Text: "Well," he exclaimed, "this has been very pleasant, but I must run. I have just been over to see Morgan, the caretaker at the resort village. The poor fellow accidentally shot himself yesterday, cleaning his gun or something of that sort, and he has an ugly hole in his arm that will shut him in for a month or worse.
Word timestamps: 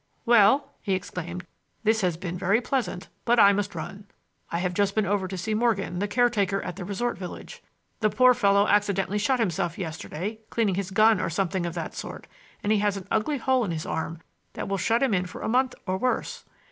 "Well," 0.25 0.71
he 0.81 0.93
exclaimed, 0.95 1.45
"this 1.83 2.01
has 2.01 2.17
been 2.17 2.35
very 2.35 2.59
pleasant, 2.59 3.07
but 3.23 3.39
I 3.39 3.53
must 3.53 3.75
run. 3.75 4.07
I 4.49 4.57
have 4.57 4.73
just 4.73 4.95
been 4.95 5.05
over 5.05 5.27
to 5.27 5.37
see 5.37 5.53
Morgan, 5.53 5.99
the 5.99 6.07
caretaker 6.07 6.59
at 6.63 6.75
the 6.75 6.83
resort 6.83 7.19
village. 7.19 7.61
The 7.99 8.09
poor 8.09 8.33
fellow 8.33 8.65
accidentally 8.67 9.19
shot 9.19 9.39
himself 9.39 9.77
yesterday, 9.77 10.39
cleaning 10.49 10.73
his 10.73 10.89
gun 10.89 11.21
or 11.21 11.29
something 11.29 11.67
of 11.67 11.75
that 11.75 11.93
sort, 11.93 12.25
and 12.63 12.71
he 12.71 12.79
has 12.79 12.97
an 12.97 13.07
ugly 13.11 13.37
hole 13.37 13.63
in 13.63 13.69
his 13.69 13.85
arm 13.85 14.17
that 14.53 14.67
will 14.67 14.79
shut 14.79 15.03
him 15.03 15.13
in 15.13 15.27
for 15.27 15.43
a 15.43 15.47
month 15.47 15.75
or 15.85 15.99
worse. 15.99 16.45